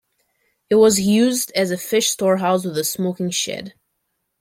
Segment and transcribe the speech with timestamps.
[0.71, 3.75] It was used as a fish storehouse with a smoking-shed.